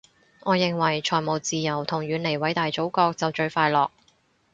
[0.39, 3.91] 我認為財務自由同遠離偉大祖國就最快樂